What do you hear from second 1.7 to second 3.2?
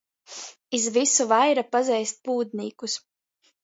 pazeist pūdnīkus.